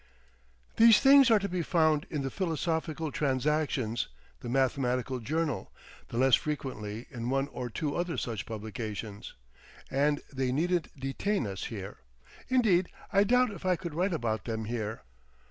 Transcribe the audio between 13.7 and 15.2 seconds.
could write about them here.